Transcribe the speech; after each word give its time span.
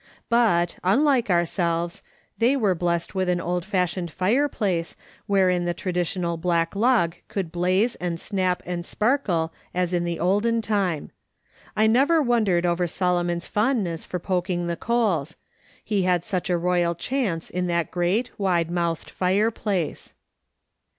But, 0.29 0.77
unlike 0.83 1.29
ourselves, 1.29 2.01
they 2.39 2.55
were 2.57 2.73
blessed 2.73 3.13
with 3.13 3.29
an 3.29 3.39
old 3.39 3.63
fashioned 3.63 4.09
fireplace, 4.09 4.95
wherein 5.27 5.65
the 5.65 5.75
traditional 5.75 6.37
black 6.37 6.75
log 6.75 7.17
could 7.27 7.51
blaze 7.51 7.93
and 7.97 8.19
snap 8.19 8.63
and 8.65 8.83
sparkle 8.83 9.53
as 9.75 9.93
in 9.93 10.03
the 10.03 10.19
olden 10.19 10.59
time. 10.59 11.11
I 11.75 11.85
never 11.85 12.19
wondered 12.19 12.65
over 12.65 12.87
Solomon's 12.87 13.45
fondness 13.45 14.03
for 14.03 14.17
poking 14.17 14.65
the 14.65 14.75
coals— 14.75 15.37
he 15.93 16.01
had 16.01 16.25
such 16.25 16.49
a 16.49 16.57
royal 16.57 16.95
chance 16.95 17.51
in 17.51 17.67
that 17.67 17.91
great 17.91 18.31
wide 18.39 18.71
mouthed 18.71 19.11
fireplace. 19.11 20.13